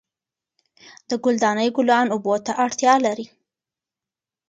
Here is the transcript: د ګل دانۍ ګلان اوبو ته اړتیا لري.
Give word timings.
د 1.09 1.11
ګل 1.23 1.35
دانۍ 1.43 1.69
ګلان 1.77 2.07
اوبو 2.11 2.33
ته 2.45 2.51
اړتیا 2.65 2.93
لري. 3.05 3.25